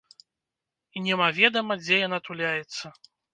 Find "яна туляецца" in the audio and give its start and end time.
2.07-2.85